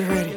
[0.00, 0.29] get ready.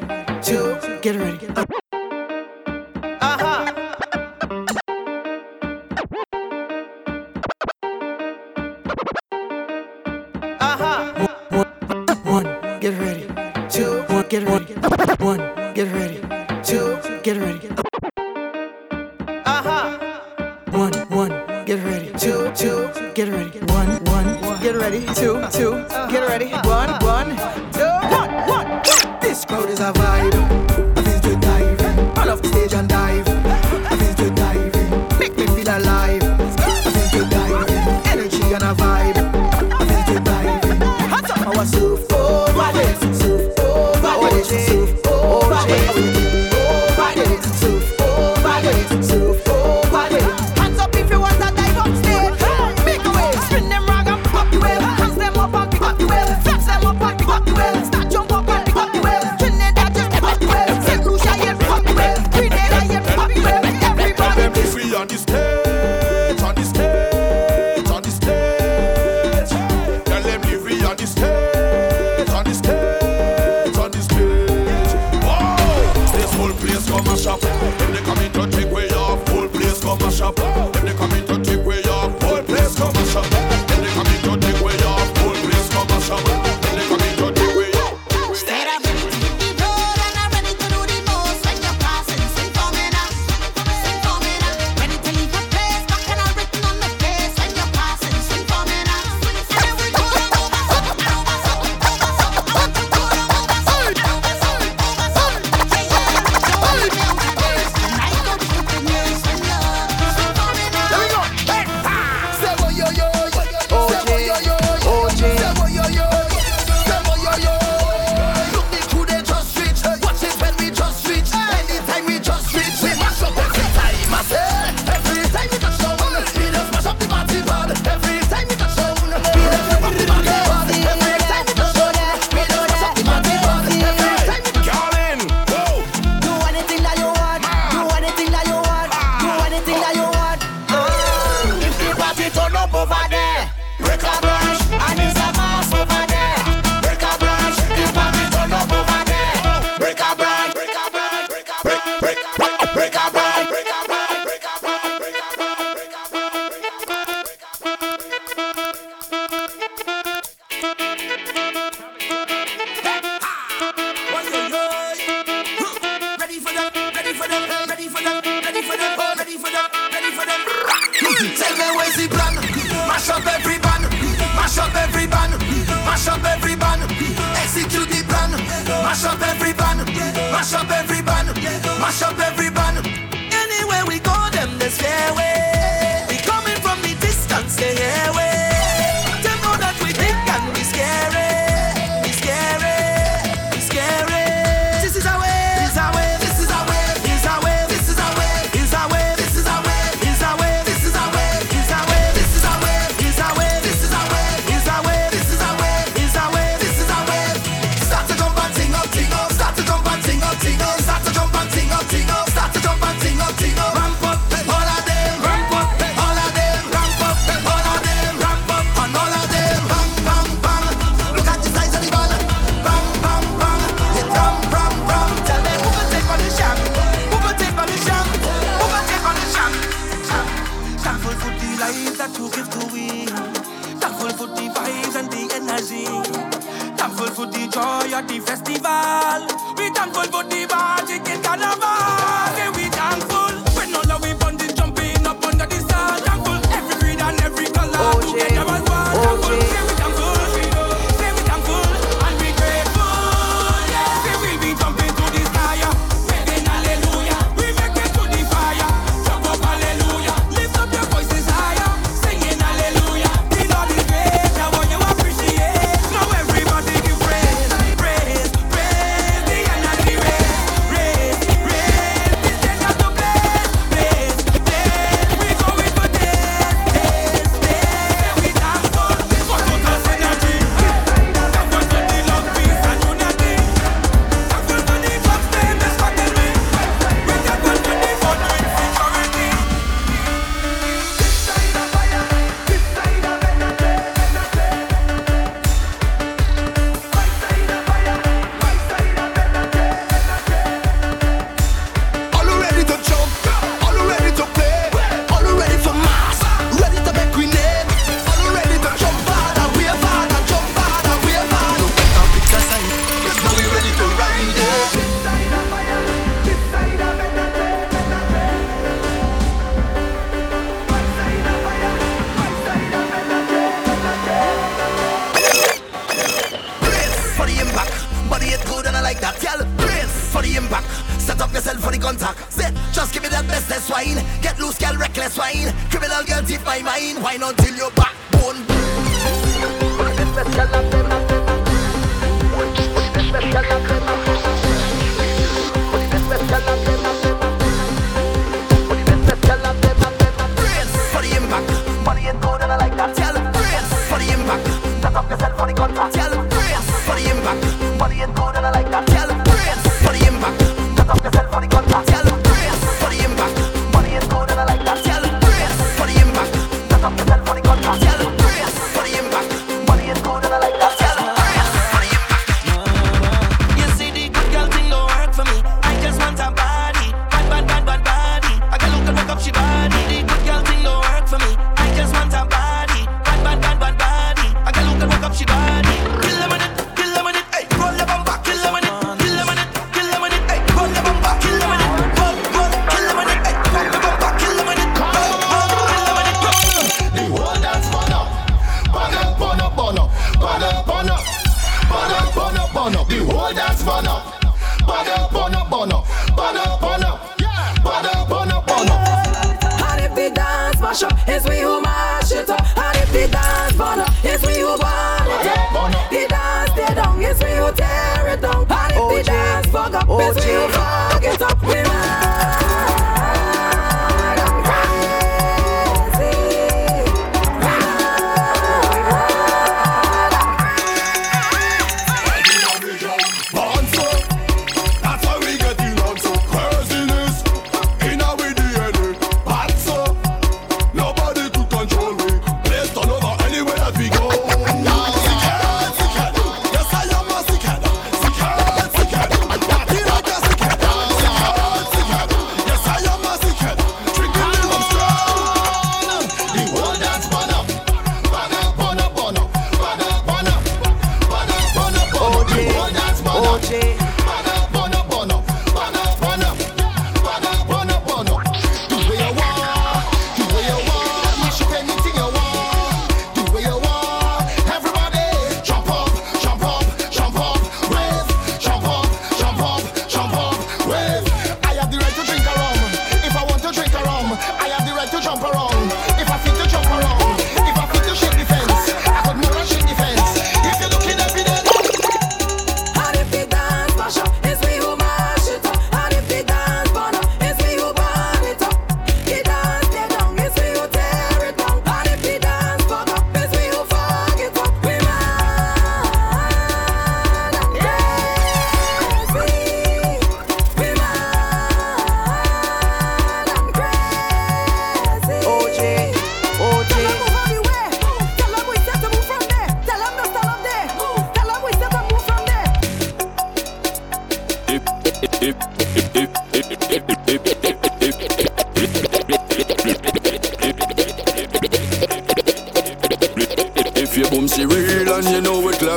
[419.95, 420.62] Oh, Jesus.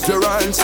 [0.08, 0.58] your hands.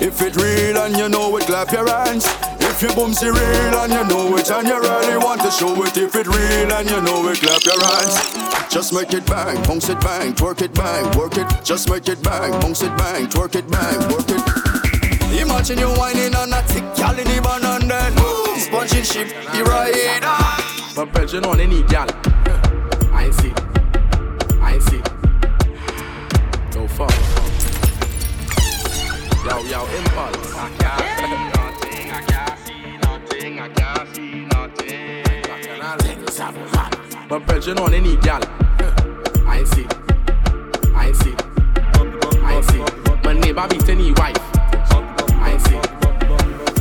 [0.00, 2.26] If it real and you know it, clap your hands.
[2.60, 5.96] If your boom real and you know it, and you really want to show it.
[5.96, 8.72] If it real and you know it, clap your hands.
[8.72, 11.46] Just make it bang, bounce it bang, twerk it bang, work it.
[11.62, 14.42] Just make it bang, bounce it bang, twerk it bang, work it.
[15.40, 18.10] Imagine you whining on a tick, y'all in the banana,
[18.58, 20.94] sponging ship, the rider.
[20.96, 22.08] But Belgian on any gal.
[37.28, 38.40] But virgin on any gal.
[39.46, 39.86] I see.
[40.94, 41.34] I see.
[42.42, 42.84] I see.
[43.24, 44.36] My neighbor beat any wife.
[45.40, 45.80] I see.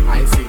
[0.06, 0.48] I see.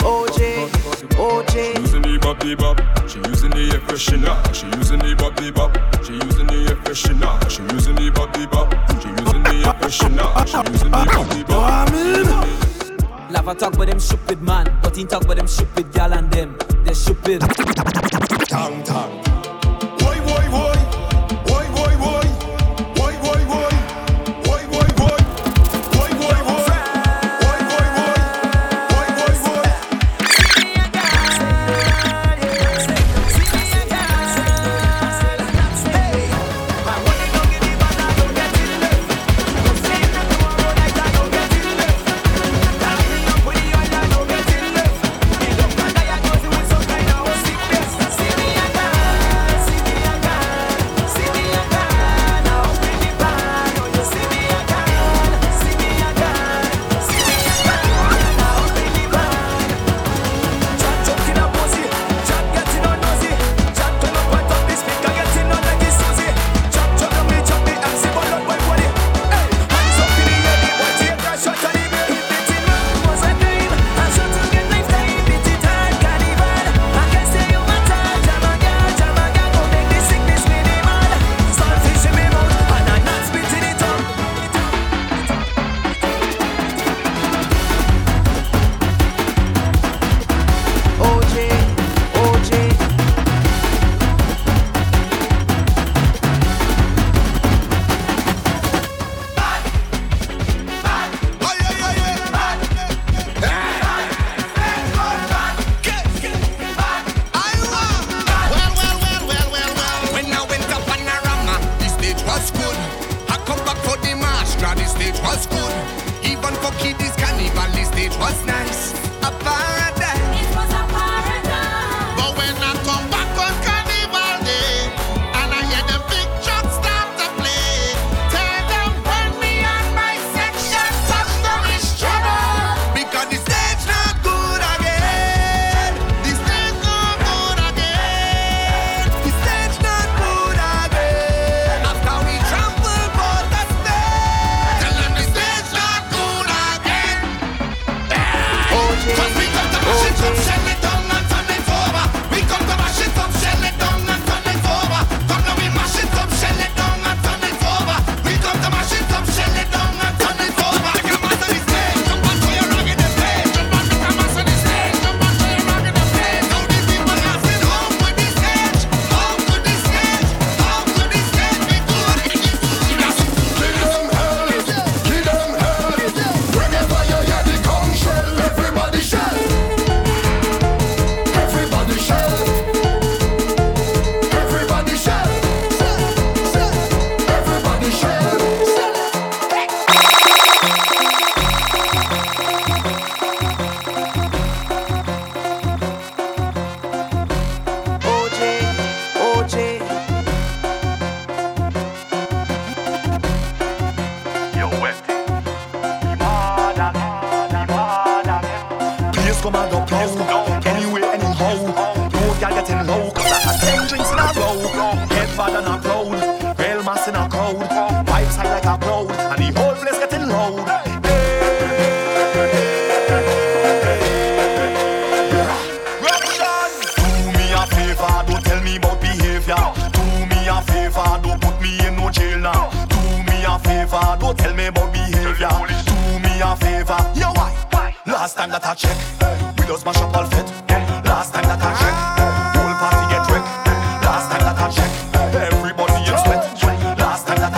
[0.00, 0.68] OJ,
[1.16, 1.52] OJ.
[1.52, 2.80] She using the bop the bop.
[3.08, 4.54] She using the air freshener.
[4.54, 5.76] She using the bop the bop.
[6.04, 7.50] She using the air freshener.
[7.50, 8.72] She using the bop the bop.
[9.02, 10.46] She using the air freshener.
[10.46, 11.88] She using the bop the bop.
[11.88, 13.32] I mean.
[13.32, 16.56] Lava talk but them stupid man, but he talk but them stupid gal and them.
[16.84, 17.42] They're stupid.
[18.48, 19.25] Tang tang.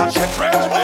[0.09, 0.77] Watch your friends.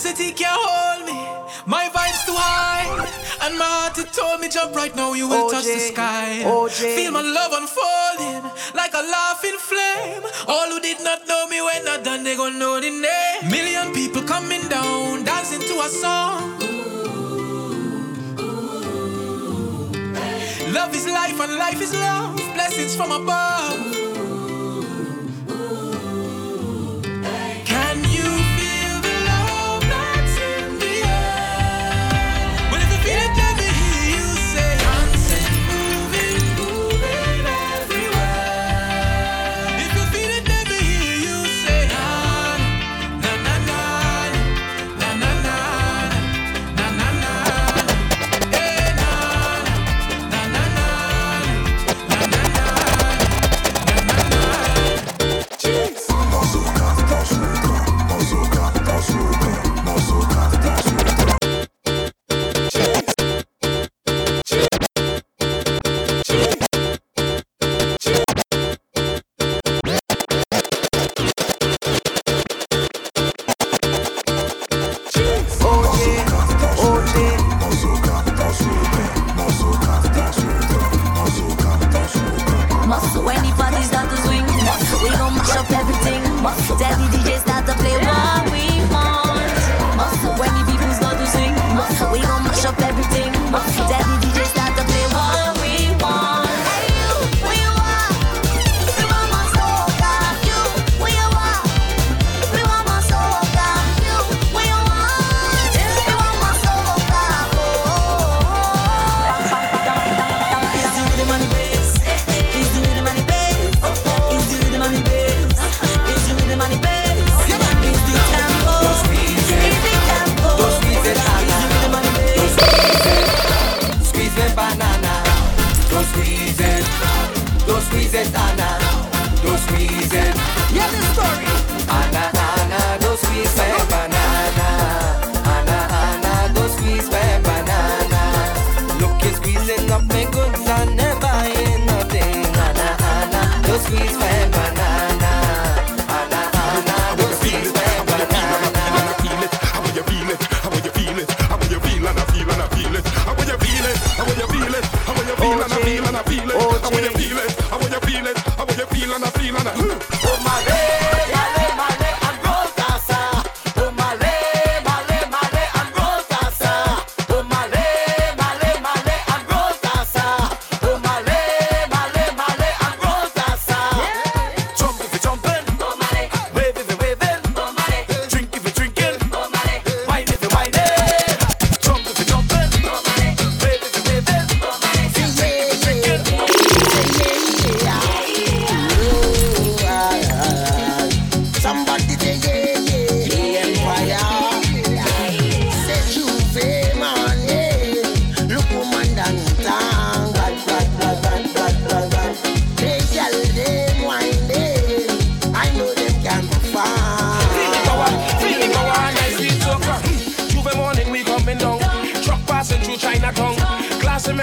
[0.00, 1.20] city can't hold me.
[1.66, 2.88] My vibe's too high,
[3.44, 5.12] and my heart it told me jump right now.
[5.12, 6.40] You will OJ, touch the sky.
[6.44, 6.80] OJ.
[6.96, 10.22] Feel my love unfolding like a laughing flame.
[10.48, 13.50] All who did not know me when I done, they gon' know the name.
[13.50, 16.56] Million people coming down, dancing to a song.
[20.72, 22.36] Love is life and life is love.
[22.54, 24.09] Blessings from above.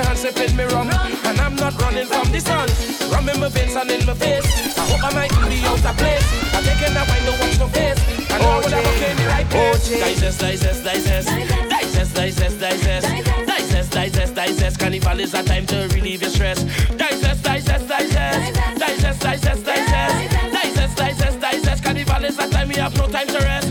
[0.03, 0.89] hand, sipping me rum.
[0.89, 2.67] And I'm not running from the sun.
[3.11, 4.45] Rum in my veins and in my face.
[4.77, 6.25] I hope I might be out of place.
[6.53, 7.99] I'm taking that wine, don't watch no face.
[8.31, 9.89] And now when I walk in the right place.
[9.89, 11.29] Digest, digest, digest.
[11.69, 13.07] Digest, digest, digest.
[13.47, 14.79] Digest, digest, digest.
[14.79, 16.63] Carnival is a time to relieve your stress.
[16.95, 18.53] Digest, digest, digest.
[18.79, 20.53] Digest, digest, digest.
[20.53, 21.83] Digest, digest, digest.
[21.83, 23.66] Carnival is a time we have no time to rest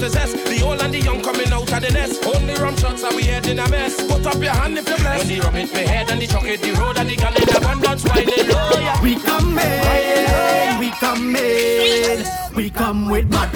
[0.00, 0.36] to zest.
[0.46, 2.24] The old and the young coming out of the nest.
[2.24, 3.94] Only rum shots are we head in a mess.
[4.06, 5.28] Put up your hand if you're blessed.
[5.28, 7.34] When the rum hit me head and the chuck hit the road and the gun
[7.36, 8.70] in abundance whining low.
[8.80, 9.02] Yeah.
[9.02, 13.50] We come in, we come in, we come with mud.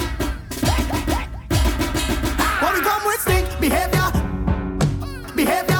[2.62, 4.12] When we come with stink behavior,
[5.34, 5.73] behavior.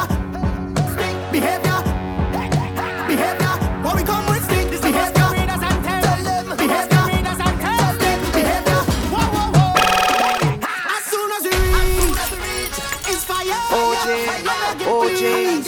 [15.25, 15.67] trees.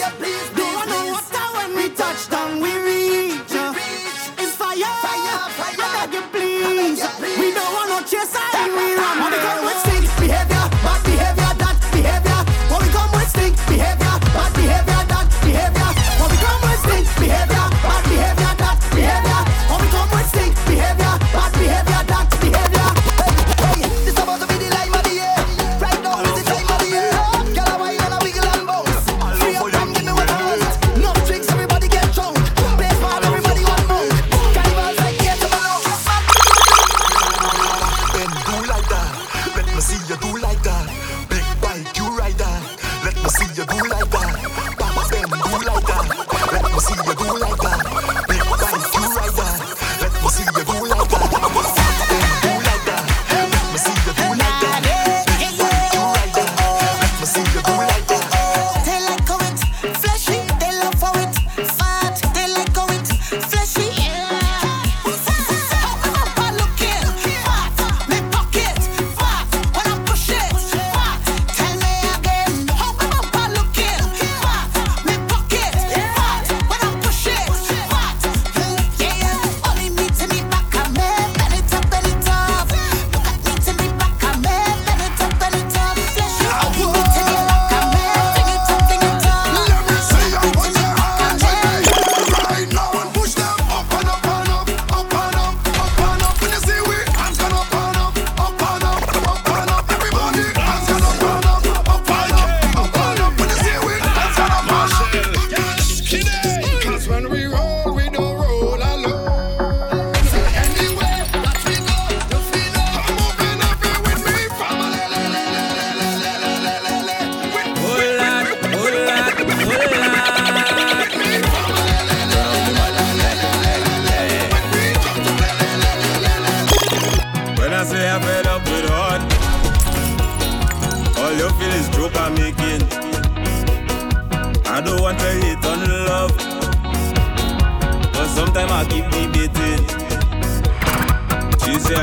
[0.57, 2.63] Do I know what I when we touch down uh.
[2.63, 3.53] we reach?
[4.41, 5.81] It's fire, fire, fire.
[5.81, 7.01] I beg you please.
[7.41, 9.76] We don't want no chase, I will.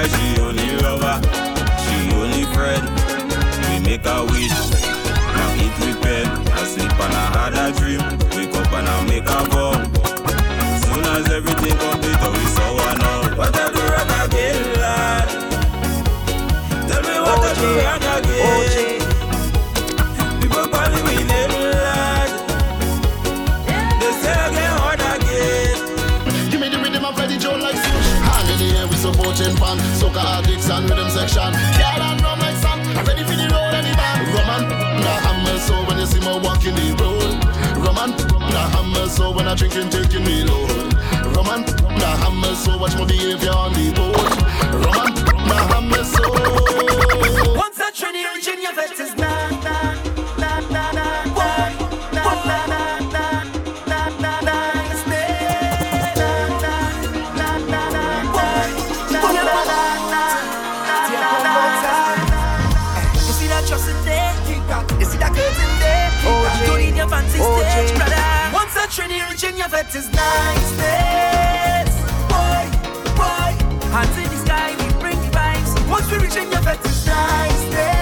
[0.09, 1.21] she only lover,
[1.83, 2.85] she only friend.
[3.69, 4.59] We make a wish,
[5.37, 8.03] now eat with pen, I sleep and I had a dream.
[8.37, 9.85] Wake up and I make a bomb.
[10.83, 13.04] Soon as everything complete, oh, we saw one.
[31.25, 31.53] direction.
[31.79, 34.29] Girl, I know my son, I'm ready for the road and the band.
[34.35, 34.69] Roman,
[35.01, 37.41] nah, I'm so when you see me walking the road.
[37.81, 38.11] Roman,
[38.53, 40.67] nah, I'm so when I drinking, taking me low.
[41.33, 41.65] Roman,
[41.97, 44.17] nah, I'm so watch my behavior on the boat.
[44.85, 45.15] Roman,
[45.49, 46.23] nah, I'm so.
[47.57, 49.14] Once a Trinity, Virginia, that is
[68.95, 71.91] Trini rich your vet is niceness.
[72.31, 72.65] Boy,
[73.17, 73.51] boy,
[73.91, 75.91] hands in the sky, we bring the vibes.
[75.91, 77.94] Once we reach in your vet is niceness.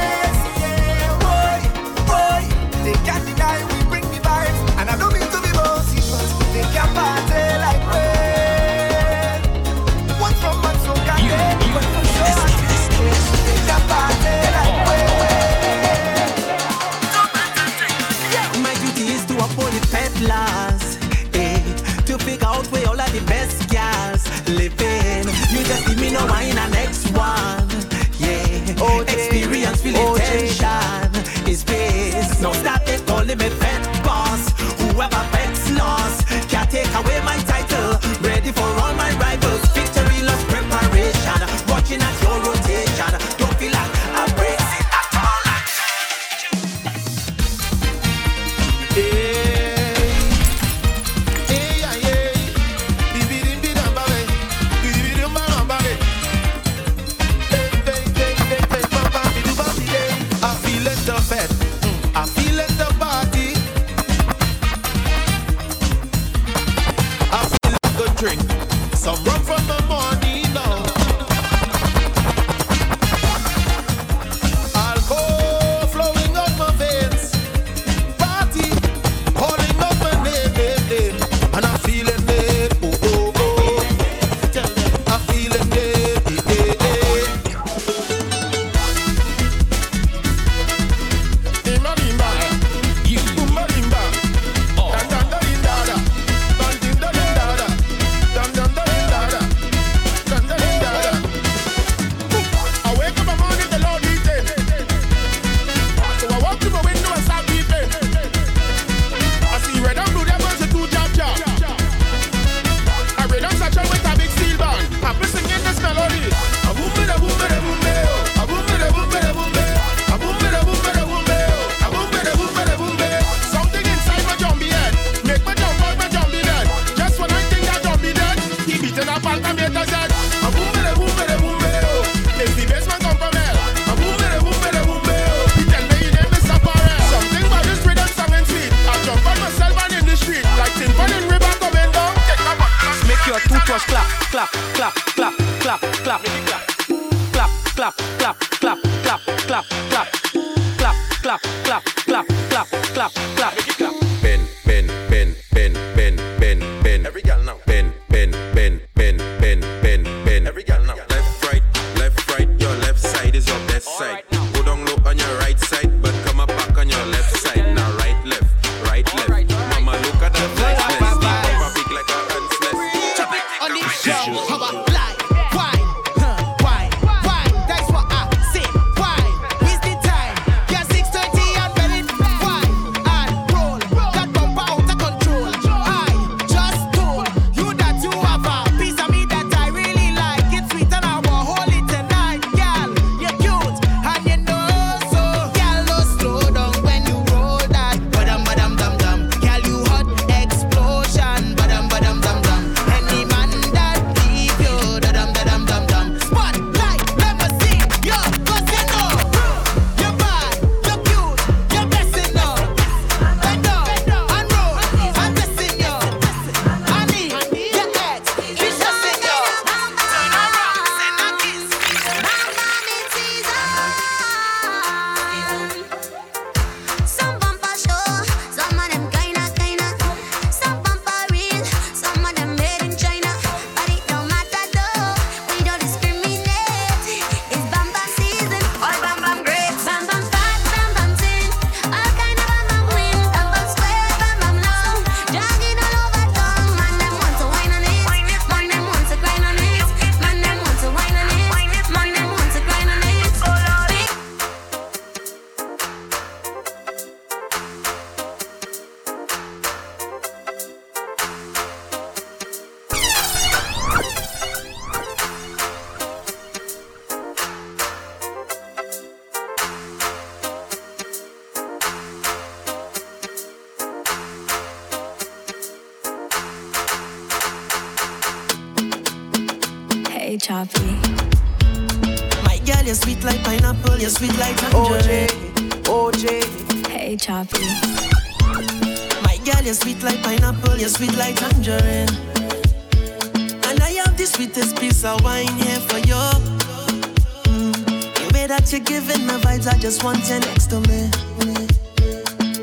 [299.83, 301.11] just want you next to me.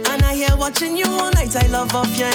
[0.10, 2.30] And I here watching you all night, I love off your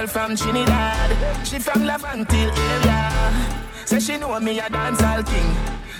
[0.00, 1.46] girl from Trinidad.
[1.46, 3.86] She from Laventille area.
[3.86, 5.50] Say she know me a dancehall king.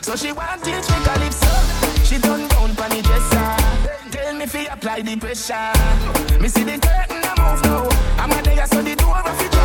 [0.03, 4.11] So she want it to a lip so She done down pon the dresser.
[4.11, 6.41] Tell me fi apply the pressure.
[6.41, 7.89] Me see the curtain a move now.
[8.19, 9.60] I'm a there so the door a fi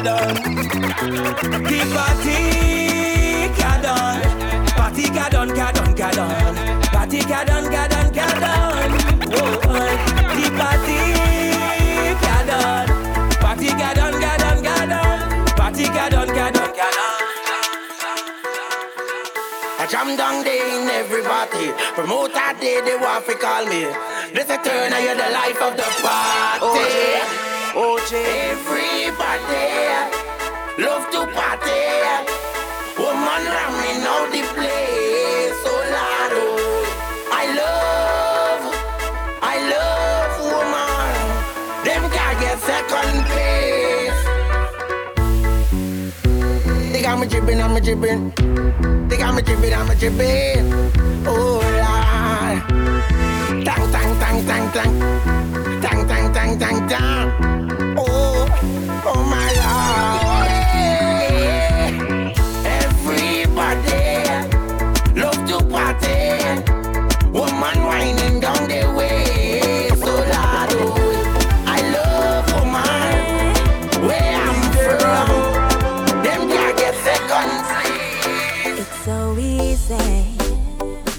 [0.00, 0.34] done.
[1.68, 2.38] The party
[3.58, 4.22] ka done.
[4.78, 6.80] Party ka done, ka done, ka done.
[6.94, 8.92] Party ka done, ka done, ka done.
[9.32, 9.92] Whoa, oh, oh.
[10.36, 11.00] the party
[12.24, 12.88] ka done.
[13.42, 15.20] Party ka done, ka done, ka done.
[15.56, 17.22] Party ka done, ka done, ka done.
[19.80, 21.72] I jam down there in everybody.
[21.94, 23.82] Promoter day, they want to call me.
[24.32, 26.64] This a turn, I hear the life of the party.
[26.64, 26.78] Oh,
[27.74, 28.12] OJ, OJ,
[28.52, 29.66] every party,
[30.82, 31.82] love to party.
[32.98, 36.32] Woman running out the place, so oh loud.
[36.34, 36.40] Oh.
[37.32, 38.62] I love,
[39.42, 41.14] I love woman.
[41.84, 44.20] Them can't get second place.
[46.92, 48.32] They got me dripping, I'm a dripping.
[49.08, 50.72] They got me dripping, I'm a dripping.
[51.26, 52.58] Oh Lord,
[53.64, 54.92] tang tang tang tang tang,
[55.82, 57.96] tang tang tang tang tang.
[57.98, 58.11] Oh.
[59.04, 60.50] Oh my lord.
[62.64, 64.02] Everybody
[65.48, 66.18] to party.
[67.32, 69.88] Woman down the way.
[69.96, 70.72] So loud.
[70.72, 72.46] Oh, I love.
[74.06, 75.28] Where I'm from.
[76.22, 76.94] Them can't get.
[78.78, 80.36] It's so easy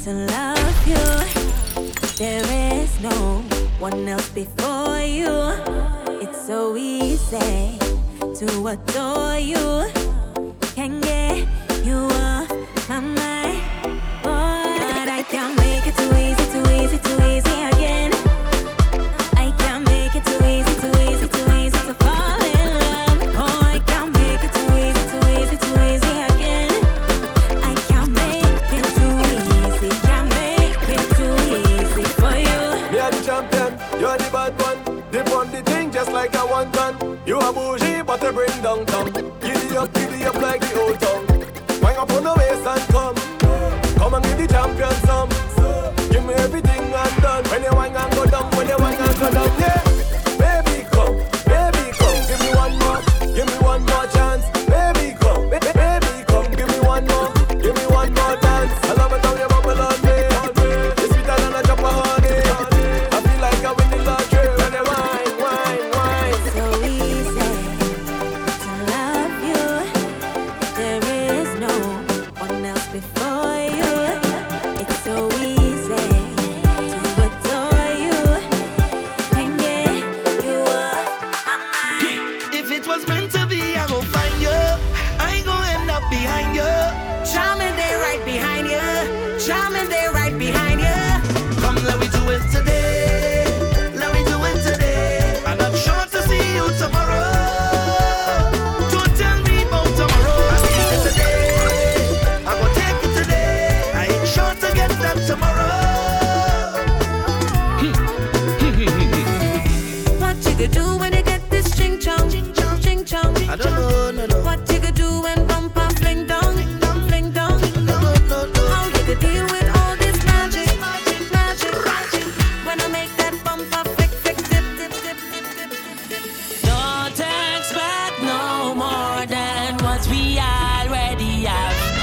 [0.04, 1.06] to love you.
[2.18, 2.46] There
[2.80, 3.18] is no
[3.80, 5.32] one else before you.
[6.22, 6.93] It's so easy
[7.40, 7.80] say
[8.36, 9.90] to adore you
[10.76, 11.48] can get
[11.84, 12.50] you off
[12.88, 13.23] my mind.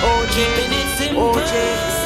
[0.03, 0.31] Have.
[0.31, 2.00] Keeping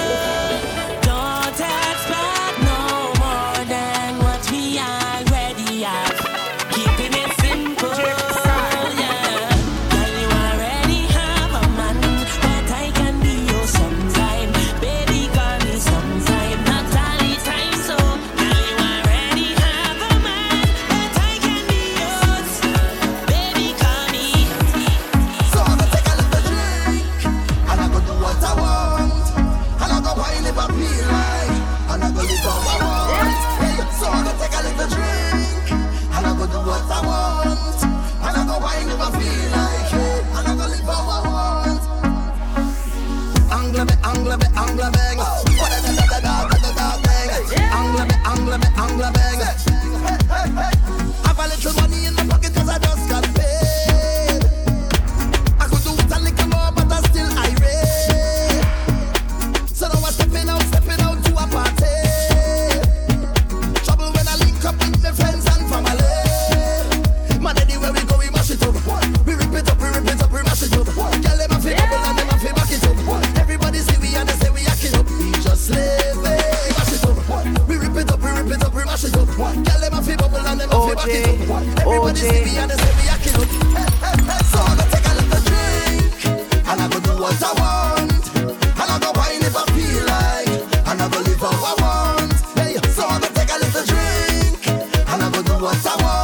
[95.83, 96.24] I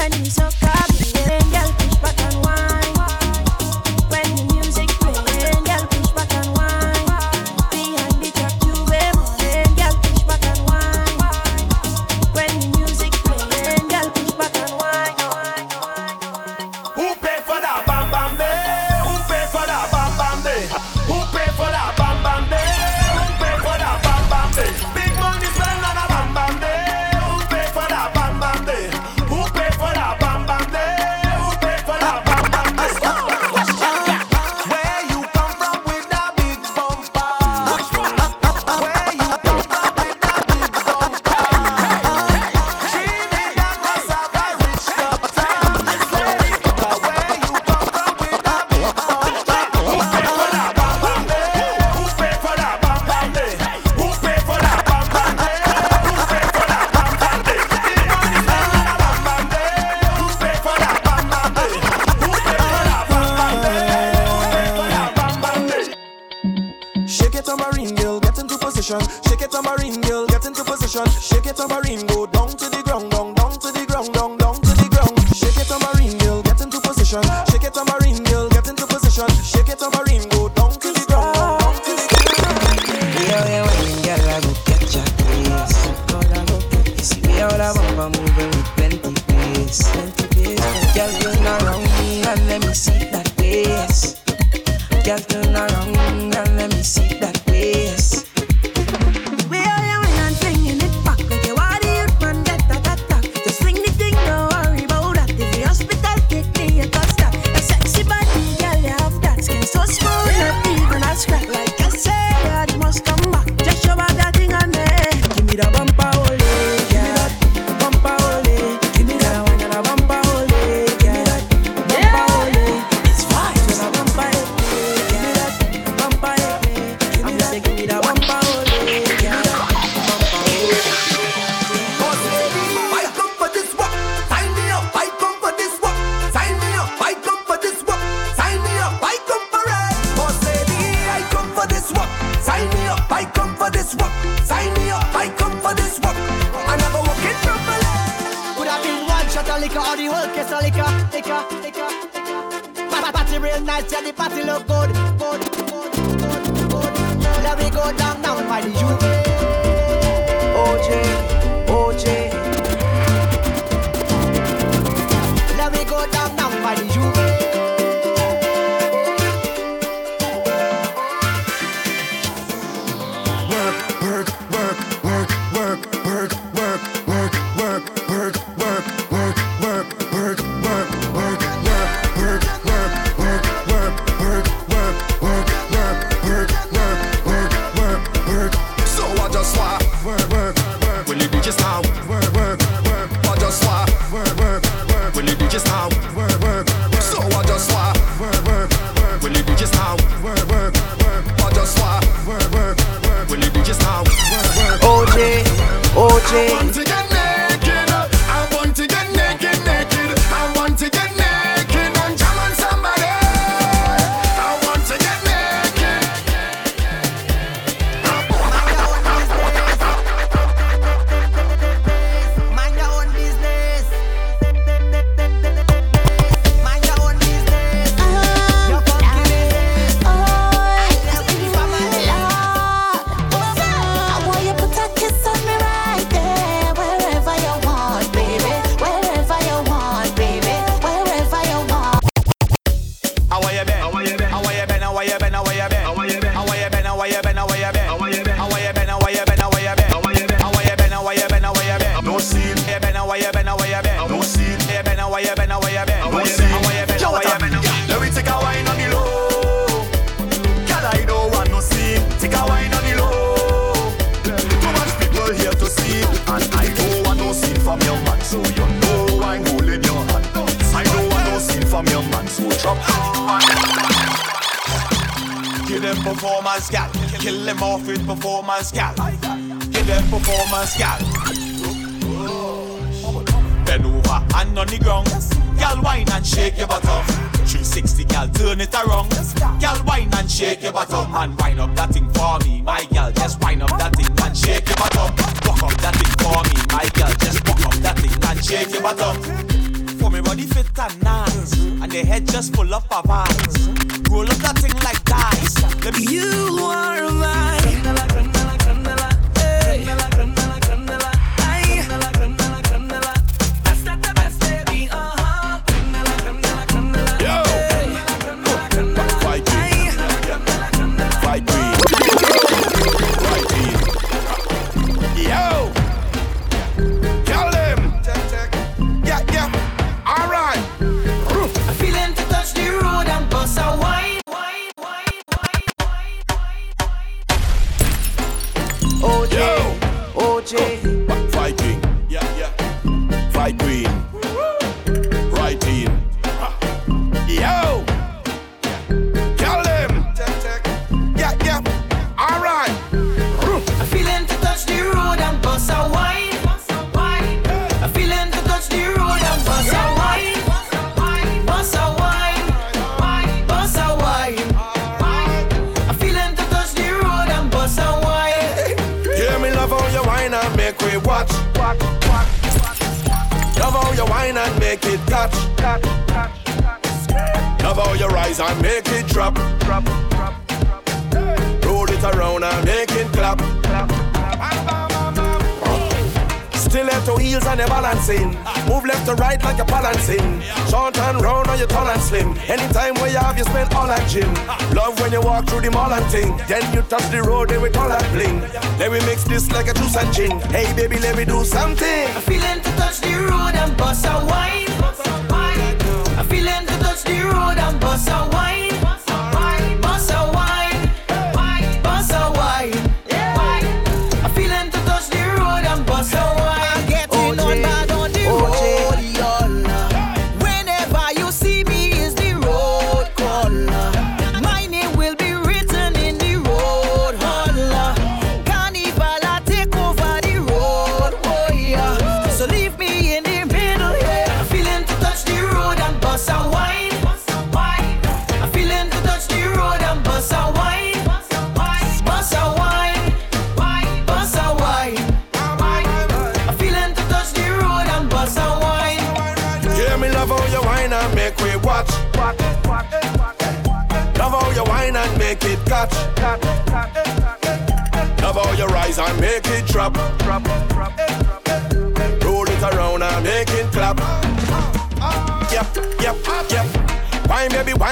[0.00, 0.30] brand new.
[0.30, 0.59] So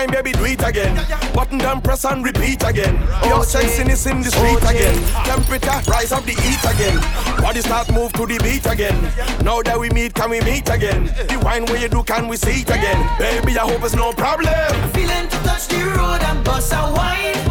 [0.07, 0.95] Baby, do it again.
[1.35, 2.95] Button down, press and repeat again.
[3.25, 4.97] Your sensing is in the street again.
[5.25, 6.99] Temperature, rise up the heat again.
[7.43, 9.01] Body start move to the beat again.
[9.45, 11.07] Now that we meet, can we meet again?
[11.07, 13.19] The wine where you do, can we see it again?
[13.19, 14.55] Baby, I hope it's no problem.
[14.93, 17.48] Feeling to touch the road and bust a wine.